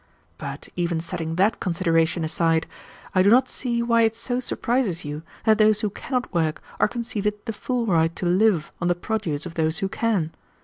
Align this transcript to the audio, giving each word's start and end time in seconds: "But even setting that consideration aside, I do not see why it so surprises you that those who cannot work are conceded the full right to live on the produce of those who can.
"But 0.39 0.67
even 0.75 0.99
setting 0.99 1.35
that 1.35 1.59
consideration 1.59 2.23
aside, 2.23 2.65
I 3.13 3.21
do 3.21 3.29
not 3.29 3.47
see 3.47 3.83
why 3.83 4.01
it 4.01 4.15
so 4.15 4.39
surprises 4.39 5.05
you 5.05 5.21
that 5.45 5.59
those 5.59 5.81
who 5.81 5.91
cannot 5.91 6.33
work 6.33 6.63
are 6.79 6.87
conceded 6.87 7.35
the 7.45 7.53
full 7.53 7.85
right 7.85 8.15
to 8.15 8.25
live 8.25 8.71
on 8.81 8.87
the 8.87 8.95
produce 8.95 9.45
of 9.45 9.53
those 9.53 9.77
who 9.77 9.87
can. 9.89 10.31